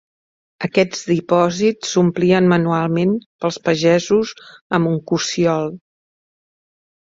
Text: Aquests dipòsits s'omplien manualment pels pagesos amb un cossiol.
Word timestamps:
Aquests 0.67 1.03
dipòsits 1.09 1.91
s'omplien 1.95 2.49
manualment 2.55 3.13
pels 3.45 3.61
pagesos 3.69 4.33
amb 4.79 4.93
un 4.95 4.99
cossiol. 5.15 5.73